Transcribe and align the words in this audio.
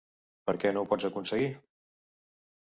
Per 0.49 0.55
què 0.63 0.71
no 0.77 0.83
ho 0.85 0.89
pots 0.93 1.07
aconseguir? 1.11 1.51